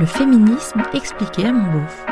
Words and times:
Le 0.00 0.06
féminisme 0.06 0.80
expliqué 0.94 1.44
à 1.44 1.52
mon 1.52 1.72
beauf. 1.72 2.06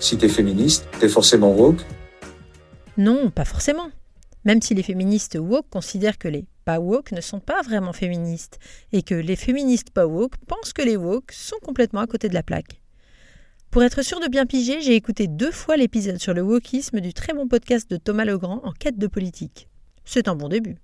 Si 0.00 0.16
t'es 0.16 0.30
féministe, 0.30 0.88
t'es 0.98 1.10
forcément 1.10 1.54
woke 1.54 1.82
Non, 2.96 3.30
pas 3.30 3.44
forcément. 3.44 3.90
Même 4.46 4.62
si 4.62 4.74
les 4.74 4.82
féministes 4.82 5.36
woke 5.38 5.68
considèrent 5.68 6.16
que 6.16 6.28
les 6.28 6.46
pas 6.64 6.80
woke 6.80 7.12
ne 7.12 7.20
sont 7.20 7.40
pas 7.40 7.60
vraiment 7.60 7.92
féministes 7.92 8.58
et 8.92 9.02
que 9.02 9.14
les 9.14 9.36
féministes 9.36 9.90
pas 9.90 10.06
woke 10.06 10.38
pensent 10.46 10.72
que 10.72 10.80
les 10.80 10.96
woke 10.96 11.32
sont 11.32 11.58
complètement 11.62 12.00
à 12.00 12.06
côté 12.06 12.30
de 12.30 12.34
la 12.34 12.42
plaque. 12.42 12.80
Pour 13.74 13.82
être 13.82 14.02
sûr 14.02 14.20
de 14.20 14.28
bien 14.28 14.46
piger, 14.46 14.80
j'ai 14.80 14.94
écouté 14.94 15.26
deux 15.26 15.50
fois 15.50 15.76
l'épisode 15.76 16.18
sur 16.18 16.32
le 16.32 16.42
wokisme 16.42 17.00
du 17.00 17.12
très 17.12 17.32
bon 17.32 17.48
podcast 17.48 17.90
de 17.90 17.96
Thomas 17.96 18.24
Legrand 18.24 18.60
en 18.62 18.70
quête 18.70 18.98
de 18.98 19.08
politique. 19.08 19.68
C'est 20.04 20.28
un 20.28 20.36
bon 20.36 20.48
début. 20.48 20.76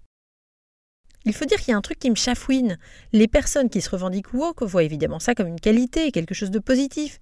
Il 1.25 1.33
faut 1.33 1.45
dire 1.45 1.59
qu'il 1.61 1.71
y 1.71 1.73
a 1.73 1.77
un 1.77 1.83
truc 1.83 2.01
qui 2.01 2.11
me 2.11 2.17
chafouine. 2.17 2.79
Les 3.13 3.29
personnes 3.29 3.71
qui 3.71 3.81
se 3.81 3.91
revendiquent 3.91 4.35
woke 4.35 4.65
voient 4.65 4.83
évidemment 4.83 5.21
ça 5.21 5.37
comme 5.37 5.47
une 5.47 5.61
qualité, 5.61 6.11
quelque 6.11 6.35
chose 6.35 6.51
de 6.51 6.59
positif. 6.59 7.21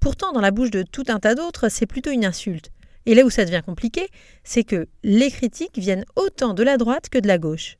Pourtant, 0.00 0.32
dans 0.32 0.42
la 0.42 0.50
bouche 0.50 0.70
de 0.70 0.82
tout 0.82 1.04
un 1.08 1.18
tas 1.18 1.34
d'autres, 1.34 1.70
c'est 1.70 1.86
plutôt 1.86 2.10
une 2.10 2.26
insulte. 2.26 2.72
Et 3.06 3.14
là 3.14 3.24
où 3.24 3.30
ça 3.30 3.46
devient 3.46 3.62
compliqué, 3.64 4.10
c'est 4.44 4.64
que 4.64 4.86
les 5.02 5.30
critiques 5.30 5.78
viennent 5.78 6.04
autant 6.14 6.52
de 6.52 6.62
la 6.62 6.76
droite 6.76 7.08
que 7.08 7.18
de 7.18 7.26
la 7.26 7.38
gauche. 7.38 7.78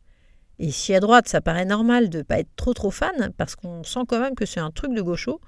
Et 0.58 0.70
si 0.70 0.94
à 0.94 1.00
droite 1.00 1.28
ça 1.28 1.42
paraît 1.42 1.66
normal 1.66 2.08
de 2.08 2.18
ne 2.18 2.22
pas 2.22 2.38
être 2.38 2.56
trop 2.56 2.72
trop 2.72 2.90
fan, 2.90 3.30
parce 3.36 3.56
qu'on 3.56 3.84
sent 3.84 4.04
quand 4.08 4.20
même 4.20 4.34
que 4.34 4.46
c'est 4.46 4.58
un 4.58 4.70
truc 4.70 4.94
de 4.94 5.02
gaucho, 5.02 5.38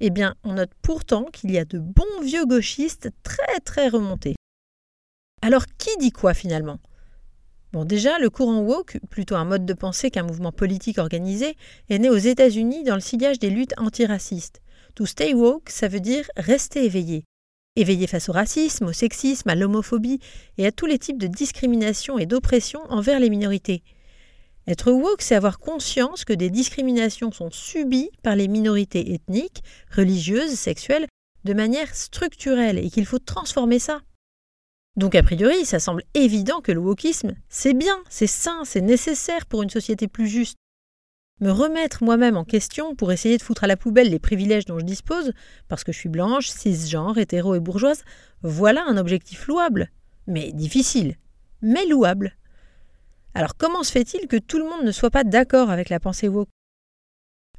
eh 0.00 0.10
bien 0.10 0.34
on 0.44 0.54
note 0.54 0.72
pourtant 0.82 1.24
qu'il 1.24 1.50
y 1.50 1.58
a 1.58 1.64
de 1.64 1.78
bons 1.78 2.22
vieux 2.22 2.46
gauchistes 2.46 3.10
très 3.22 3.60
très 3.64 3.88
remontés. 3.88 4.36
Alors 5.42 5.66
qui 5.78 5.90
dit 5.98 6.12
quoi 6.12 6.34
finalement? 6.34 6.78
Bon 7.72 7.84
déjà, 7.84 8.18
le 8.18 8.30
courant 8.30 8.60
woke, 8.60 8.98
plutôt 9.10 9.34
un 9.34 9.44
mode 9.44 9.66
de 9.66 9.74
pensée 9.74 10.10
qu'un 10.10 10.22
mouvement 10.22 10.52
politique 10.52 10.98
organisé, 10.98 11.56
est 11.90 11.98
né 11.98 12.08
aux 12.08 12.16
États-Unis 12.16 12.84
dans 12.84 12.94
le 12.94 13.00
sillage 13.00 13.38
des 13.38 13.50
luttes 13.50 13.74
antiracistes. 13.76 14.62
To 14.94 15.04
stay 15.04 15.34
woke, 15.34 15.68
ça 15.68 15.88
veut 15.88 16.00
dire 16.00 16.24
rester 16.36 16.84
éveillé, 16.84 17.24
éveillé 17.76 18.06
face 18.06 18.28
au 18.28 18.32
racisme, 18.32 18.86
au 18.86 18.92
sexisme, 18.92 19.50
à 19.50 19.54
l'homophobie 19.54 20.20
et 20.56 20.66
à 20.66 20.72
tous 20.72 20.86
les 20.86 20.98
types 20.98 21.18
de 21.18 21.26
discrimination 21.26 22.18
et 22.18 22.24
d'oppression 22.24 22.80
envers 22.88 23.20
les 23.20 23.28
minorités. 23.28 23.82
Être 24.68 24.90
woke, 24.90 25.22
c'est 25.22 25.36
avoir 25.36 25.60
conscience 25.60 26.24
que 26.24 26.32
des 26.32 26.50
discriminations 26.50 27.30
sont 27.30 27.50
subies 27.50 28.10
par 28.22 28.34
les 28.34 28.48
minorités 28.48 29.14
ethniques, 29.14 29.62
religieuses, 29.94 30.54
sexuelles, 30.54 31.06
de 31.44 31.54
manière 31.54 31.94
structurelle 31.94 32.78
et 32.78 32.90
qu'il 32.90 33.06
faut 33.06 33.20
transformer 33.20 33.78
ça. 33.78 34.00
Donc 34.96 35.14
a 35.14 35.22
priori, 35.22 35.64
ça 35.64 35.78
semble 35.78 36.02
évident 36.14 36.60
que 36.60 36.72
le 36.72 36.80
wokisme, 36.80 37.36
c'est 37.48 37.74
bien, 37.74 38.02
c'est 38.08 38.26
sain, 38.26 38.64
c'est 38.64 38.80
nécessaire 38.80 39.46
pour 39.46 39.62
une 39.62 39.70
société 39.70 40.08
plus 40.08 40.26
juste. 40.26 40.56
Me 41.40 41.50
remettre 41.50 42.02
moi-même 42.02 42.38
en 42.38 42.44
question 42.44 42.96
pour 42.96 43.12
essayer 43.12 43.36
de 43.36 43.42
foutre 43.42 43.64
à 43.64 43.66
la 43.66 43.76
poubelle 43.76 44.08
les 44.08 44.18
privilèges 44.18 44.64
dont 44.64 44.78
je 44.78 44.86
dispose, 44.86 45.32
parce 45.68 45.84
que 45.84 45.92
je 45.92 45.98
suis 45.98 46.08
blanche, 46.08 46.48
cisgenre, 46.48 47.18
hétéro 47.18 47.54
et 47.54 47.60
bourgeoise, 47.60 48.04
voilà 48.42 48.84
un 48.86 48.96
objectif 48.96 49.46
louable, 49.46 49.90
mais 50.26 50.50
difficile, 50.52 51.16
mais 51.60 51.84
louable. 51.86 52.36
Alors 53.36 53.54
comment 53.54 53.82
se 53.82 53.92
fait-il 53.92 54.28
que 54.28 54.38
tout 54.38 54.56
le 54.56 54.64
monde 54.64 54.82
ne 54.82 54.90
soit 54.90 55.10
pas 55.10 55.22
d'accord 55.22 55.68
avec 55.68 55.90
la 55.90 56.00
pensée 56.00 56.26
woke? 56.26 56.48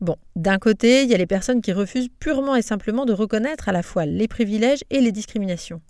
Bon, 0.02 0.16
d'un 0.36 0.58
côté, 0.58 1.04
il 1.04 1.10
y 1.10 1.14
a 1.14 1.20
les 1.20 1.28
personnes 1.28 1.62
qui 1.62 1.72
refusent 1.72 2.10
purement 2.20 2.56
et 2.56 2.64
simplement 2.64 3.06
de 3.06 3.14
reconnaître 3.14 3.70
à 3.70 3.72
la 3.72 3.84
fois 3.84 4.08
les 4.08 4.28
privilèges 4.28 4.84
et 4.90 5.02
les 5.02 5.12
discriminations. 5.12 5.84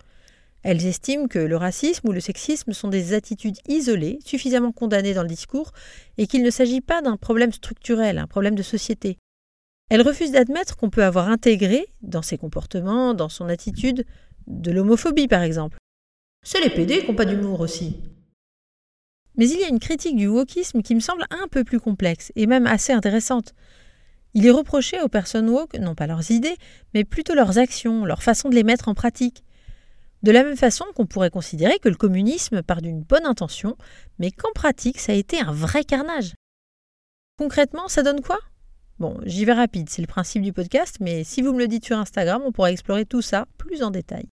Elles 0.62 0.86
estiment 0.86 1.30
que 1.30 1.40
le 1.40 1.56
racisme 1.56 2.10
ou 2.10 2.12
le 2.12 2.20
sexisme 2.20 2.74
sont 2.74 2.90
des 2.90 3.14
attitudes 3.14 3.60
isolées, 3.70 4.20
suffisamment 4.26 4.74
condamnées 4.74 5.14
dans 5.14 5.22
le 5.22 5.30
discours, 5.30 5.72
et 6.18 6.28
qu'il 6.28 6.44
ne 6.44 6.50
s'agit 6.50 6.82
pas 6.82 7.02
d'un 7.02 7.16
problème 7.16 7.54
structurel, 7.54 8.18
un 8.18 8.28
problème 8.28 8.56
de 8.56 8.64
société. 8.64 9.18
Elles 9.90 10.02
refusent 10.02 10.34
d'admettre 10.34 10.76
qu'on 10.76 10.90
peut 10.90 11.06
avoir 11.06 11.30
intégré, 11.30 11.86
dans 12.02 12.22
ses 12.22 12.38
comportements, 12.38 13.14
dans 13.14 13.30
son 13.30 13.48
attitude, 13.48 14.06
de 14.48 14.72
l'homophobie 14.72 15.30
par 15.30 15.44
exemple. 15.44 15.78
C'est 16.46 16.60
les 16.60 16.72
PD 16.72 17.00
qui 17.00 17.08
n'ont 17.08 17.16
pas 17.16 17.24
d'humour 17.24 17.62
aussi. 17.62 17.96
Mais 19.38 19.48
il 19.48 19.60
y 19.60 19.64
a 19.64 19.70
une 19.70 19.80
critique 19.80 20.16
du 20.16 20.28
wokisme 20.28 20.82
qui 20.82 20.96
me 20.96 21.00
semble 21.00 21.24
un 21.30 21.48
peu 21.48 21.64
plus 21.64 21.80
complexe, 21.80 22.32
et 22.36 22.48
même 22.48 22.68
assez 22.68 22.92
intéressante. 22.92 23.54
Il 24.34 24.46
est 24.46 24.52
reproché 24.52 25.00
aux 25.02 25.08
personnes 25.08 25.50
woke, 25.50 25.76
non 25.80 25.96
pas 25.96 26.08
leurs 26.08 26.32
idées, 26.32 26.58
mais 26.94 27.04
plutôt 27.04 27.34
leurs 27.34 27.58
actions, 27.58 28.06
leur 28.06 28.24
façon 28.24 28.50
de 28.50 28.56
les 28.56 28.64
mettre 28.64 28.88
en 28.88 28.94
pratique. 28.94 29.44
De 30.24 30.32
la 30.32 30.44
même 30.44 30.58
façon 30.58 30.86
qu'on 30.96 31.06
pourrait 31.06 31.30
considérer 31.30 31.80
que 31.80 31.90
le 31.90 31.96
communisme 31.96 32.64
part 32.64 32.82
d'une 32.82 33.02
bonne 33.02 33.26
intention, 33.26 33.78
mais 34.20 34.32
qu'en 34.32 34.52
pratique 34.54 35.00
ça 35.00 35.12
a 35.12 35.16
été 35.16 35.40
un 35.40 35.52
vrai 35.52 35.84
carnage. 35.84 36.34
Concrètement, 37.38 37.88
ça 37.88 38.02
donne 38.02 38.22
quoi? 38.22 38.40
Bon, 39.00 39.20
j'y 39.26 39.46
vais 39.46 39.54
rapide, 39.54 39.90
c'est 39.90 40.02
le 40.02 40.08
principe 40.08 40.42
du 40.42 40.54
podcast, 40.54 40.98
mais 41.00 41.24
si 41.24 41.44
vous 41.44 41.54
me 41.54 41.60
le 41.60 41.68
dites 41.68 41.86
sur 41.86 42.00
Instagram, 42.00 42.42
on 42.44 42.52
pourra 42.52 42.72
explorer 42.72 43.06
tout 43.06 43.22
ça 43.22 43.46
plus 43.58 43.84
en 43.84 43.92
détail. 43.92 44.28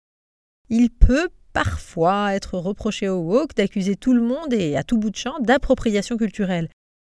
Il 0.70 0.90
peut 0.90 1.28
parfois 1.54 2.34
être 2.34 2.58
reproché 2.58 3.08
au 3.08 3.20
woke 3.20 3.56
d'accuser 3.56 3.96
tout 3.96 4.14
le 4.14 4.22
monde 4.22 4.54
et 4.54 4.76
à 4.76 4.84
tout 4.84 4.98
bout 4.98 5.12
de 5.12 5.16
champ 5.16 5.40
d'appropriation 5.40 6.18
culturelle, 6.18 6.70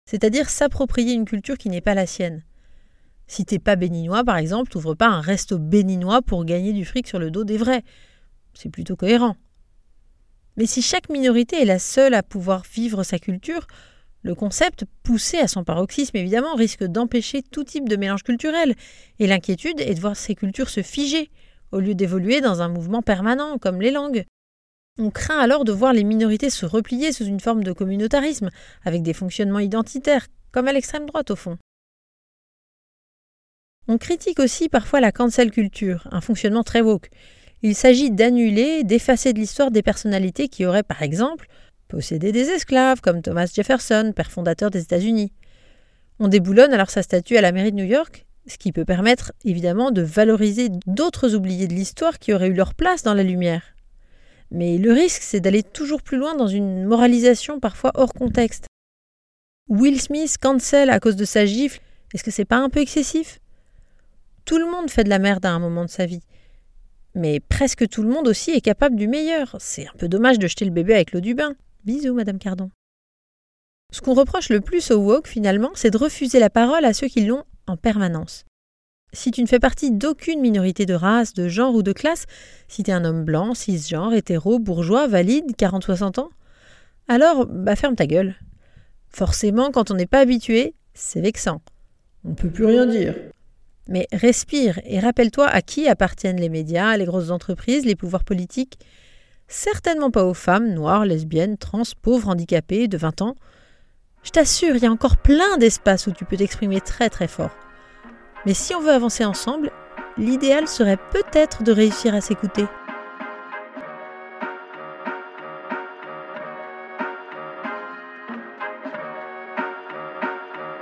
c'est-à-dire 0.10 0.50
s'approprier 0.50 1.14
une 1.14 1.26
culture 1.26 1.58
qui 1.58 1.70
n'est 1.70 1.82
pas 1.82 1.96
la 1.96 2.06
sienne. 2.06 2.44
Si 3.28 3.44
t'es 3.44 3.60
pas 3.60 3.76
béninois, 3.76 4.24
par 4.24 4.38
exemple, 4.38 4.70
t'ouvres 4.70 4.96
pas 4.96 5.08
un 5.08 5.20
resto 5.20 5.58
béninois 5.58 6.22
pour 6.22 6.46
gagner 6.46 6.72
du 6.72 6.86
fric 6.86 7.08
sur 7.08 7.20
le 7.20 7.30
dos 7.30 7.44
des 7.44 7.58
vrais. 7.58 7.84
C'est 8.54 8.70
plutôt 8.70 8.96
cohérent. 8.96 9.36
Mais 10.56 10.66
si 10.66 10.82
chaque 10.82 11.10
minorité 11.10 11.62
est 11.62 11.66
la 11.66 11.80
seule 11.80 12.14
à 12.14 12.24
pouvoir 12.24 12.64
vivre 12.74 13.04
sa 13.04 13.20
culture, 13.20 13.68
le 14.24 14.34
concept, 14.34 14.86
poussé 15.04 15.38
à 15.38 15.48
son 15.48 15.64
paroxysme 15.64 16.18
évidemment, 16.18 16.56
risque 16.56 16.84
d'empêcher 16.84 17.44
tout 17.44 17.64
type 17.64 17.88
de 17.88 17.96
mélange 17.96 18.24
culturel, 18.24 18.76
et 19.20 19.28
l'inquiétude 19.28 19.80
est 19.80 19.94
de 19.94 20.00
voir 20.00 20.16
ces 20.16 20.34
cultures 20.34 20.70
se 20.70 20.82
figer, 20.82 21.30
au 21.72 21.80
lieu 21.80 21.96
d'évoluer 21.96 22.42
dans 22.42 22.62
un 22.62 22.70
mouvement 22.70 23.02
permanent, 23.02 23.58
comme 23.58 23.82
les 23.82 23.92
langues. 23.92 24.26
On 25.00 25.12
craint 25.12 25.40
alors 25.40 25.64
de 25.64 25.72
voir 25.72 25.94
les 25.94 26.04
minorités 26.04 26.50
se 26.50 26.66
replier 26.66 27.12
sous 27.12 27.26
une 27.26 27.40
forme 27.40 27.64
de 27.64 27.72
communautarisme, 27.72 28.50
avec 28.84 29.04
des 29.04 29.14
fonctionnements 29.14 29.60
identitaires, 29.60 30.28
comme 30.52 30.68
à 30.68 30.74
l'extrême 30.74 31.06
droite 31.06 31.32
au 31.32 31.36
fond. 31.36 31.58
On 33.88 33.98
critique 33.98 34.40
aussi 34.40 34.70
parfois 34.70 35.00
la 35.00 35.12
cancel 35.12 35.52
culture, 35.52 36.08
un 36.12 36.20
fonctionnement 36.20 36.64
très 36.64 36.82
woke, 36.82 37.10
il 37.64 37.76
s'agit 37.76 38.12
d'annuler, 38.12 38.84
d'effacer 38.84 39.34
de 39.34 39.40
l'histoire 39.40 39.72
des 39.72 39.82
personnalités 39.82 40.48
qui 40.48 40.66
auraient, 40.66 40.84
par 40.84 41.02
exemple, 41.02 41.48
possédé 41.88 42.32
des 42.32 42.50
esclaves, 42.50 43.02
comme 43.02 43.24
Thomas 43.24 43.52
Jefferson, 43.52 44.14
père 44.16 44.32
fondateur 44.32 44.70
des 44.70 44.82
États-Unis. 44.82 45.34
On 46.20 46.28
déboulonne 46.28 46.74
alors 46.74 46.92
sa 46.92 47.02
statue 47.02 47.38
à 47.38 47.42
la 47.42 47.52
mairie 47.52 47.72
de 47.72 47.78
New 47.78 47.86
York, 47.86 48.27
ce 48.48 48.58
qui 48.58 48.72
peut 48.72 48.86
permettre 48.86 49.34
évidemment 49.44 49.92
de 49.92 50.02
valoriser 50.02 50.70
d'autres 50.86 51.36
oubliés 51.36 51.68
de 51.68 51.74
l'histoire 51.74 52.20
qui 52.20 52.34
auraient 52.34 52.48
eu 52.48 52.54
leur 52.54 52.74
place 52.74 53.04
dans 53.04 53.14
la 53.14 53.24
lumière. 53.24 53.64
Mais 54.52 54.78
le 54.78 54.94
risque, 54.94 55.22
c'est 55.22 55.40
d'aller 55.40 55.64
toujours 55.64 56.02
plus 56.02 56.18
loin 56.18 56.36
dans 56.36 56.48
une 56.48 56.86
moralisation 56.86 57.60
parfois 57.60 57.92
hors 57.96 58.14
contexte. 58.14 58.66
Will 59.70 60.00
Smith 60.00 60.38
cancel 60.40 60.90
à 60.90 61.00
cause 61.00 61.18
de 61.18 61.26
sa 61.26 61.46
gifle, 61.46 61.82
est-ce 62.14 62.24
que 62.24 62.32
c'est 62.32 62.46
pas 62.46 62.58
un 62.58 62.70
peu 62.70 62.80
excessif? 62.80 63.40
Tout 64.46 64.58
le 64.58 64.72
monde 64.72 64.90
fait 64.90 65.04
de 65.04 65.10
la 65.10 65.20
merde 65.20 65.46
à 65.46 65.52
un 65.52 65.60
moment 65.60 65.84
de 65.84 65.90
sa 65.90 66.06
vie. 66.06 66.22
Mais 67.16 67.42
presque 67.42 67.90
tout 67.90 68.02
le 68.02 68.10
monde 68.10 68.28
aussi 68.28 68.52
est 68.52 68.62
capable 68.62 68.96
du 68.96 69.08
meilleur. 69.08 69.58
C'est 69.60 69.88
un 69.88 69.94
peu 69.98 70.08
dommage 70.08 70.40
de 70.40 70.48
jeter 70.48 70.64
le 70.64 70.72
bébé 70.72 70.94
avec 70.94 71.12
l'eau 71.12 71.20
du 71.20 71.34
bain. 71.34 71.56
Bisous, 71.84 72.14
Madame 72.14 72.40
Cardon. 72.40 72.70
Ce 73.92 74.02
qu'on 74.02 74.14
reproche 74.14 74.50
le 74.50 74.62
plus 74.62 74.92
au 74.92 75.00
woke, 75.00 75.28
finalement, 75.28 75.72
c'est 75.74 75.90
de 75.90 75.98
refuser 75.98 76.40
la 76.40 76.50
parole 76.50 76.86
à 76.86 76.94
ceux 76.94 77.08
qui 77.08 77.26
l'ont 77.26 77.44
en 77.68 77.78
permanence. 77.78 78.46
Si 79.14 79.32
tu 79.32 79.42
ne 79.42 79.48
fais 79.48 79.60
partie 79.60 79.92
d'aucune 79.92 80.42
minorité 80.42 80.86
de 80.86 80.94
race, 80.94 81.34
de 81.34 81.48
genre 81.48 81.74
ou 81.74 81.84
de 81.84 81.94
classe, 81.94 82.26
si 82.68 82.84
tu 82.84 82.92
es 82.92 82.94
un 82.94 83.06
homme 83.06 83.24
blanc, 83.24 83.54
cisgenre, 83.54 84.14
hétéro, 84.14 84.60
bourgeois, 84.60 85.08
valide, 85.08 85.56
40-60 85.58 86.20
ans, 86.20 86.30
alors 87.08 87.46
bah 87.46 87.76
ferme 87.76 87.96
ta 87.96 88.06
gueule. 88.06 88.36
Forcément, 89.08 89.72
quand 89.72 89.92
on 89.92 89.96
n'est 89.96 90.08
pas 90.08 90.20
habitué, 90.20 90.76
c'est 90.94 91.22
vexant. 91.22 91.62
On 92.26 92.30
ne 92.30 92.36
peut 92.36 92.50
plus 92.50 92.66
rien 92.66 92.86
dire. 92.86 93.16
Mais 93.88 94.08
respire 94.12 94.82
et 94.84 95.00
rappelle-toi 95.00 95.48
à 95.48 95.62
qui 95.62 95.88
appartiennent 95.88 96.42
les 96.42 96.50
médias, 96.50 96.98
les 96.98 97.06
grosses 97.06 97.32
entreprises, 97.32 97.86
les 97.86 97.96
pouvoirs 97.96 98.26
politiques. 98.26 98.78
Certainement 99.48 100.12
pas 100.12 100.26
aux 100.26 100.34
femmes 100.34 100.74
noires, 100.74 101.06
lesbiennes, 101.06 101.58
trans, 101.58 101.84
pauvres, 102.02 102.28
handicapées, 102.28 102.90
de 102.90 102.98
20 102.98 103.22
ans. 103.22 103.36
Je 104.28 104.32
t'assure, 104.34 104.76
il 104.76 104.84
y 104.84 104.86
a 104.86 104.92
encore 104.92 105.16
plein 105.16 105.58
d'espaces 105.58 106.06
où 106.06 106.12
tu 106.12 106.26
peux 106.26 106.36
t'exprimer 106.36 106.82
très 106.82 107.10
très 107.10 107.30
fort. 107.30 107.56
Mais 108.46 108.54
si 108.54 108.76
on 108.76 108.82
veut 108.82 108.92
avancer 108.92 109.24
ensemble, 109.24 109.72
l'idéal 110.18 110.68
serait 110.68 110.98
peut-être 110.98 111.64
de 111.64 111.72
réussir 111.72 112.14
à 112.14 112.20
s'écouter. 112.20 112.66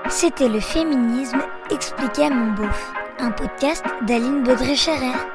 C'était 0.09 0.49
le 0.49 0.59
féminisme 0.59 1.43
expliqué 1.69 2.23
à 2.23 2.31
mon 2.31 2.51
beauf, 2.53 2.93
un 3.19 3.29
podcast 3.29 3.85
d'Aline 4.07 4.41
Baudré-Scherer. 4.41 5.34